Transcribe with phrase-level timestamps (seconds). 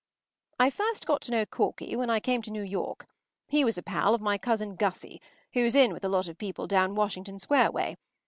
[0.59, 3.05] I first got to know Corky when I came to New York.
[3.47, 5.21] He was a pal of my cousin Gussie,
[5.53, 7.97] who was in with a lot of people down Washington Square way.